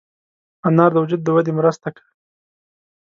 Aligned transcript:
انار 0.67 0.91
د 0.93 0.97
وجود 1.03 1.21
د 1.23 1.27
ودې 1.35 1.51
مرسته 1.59 1.87
کوي. 1.95 2.11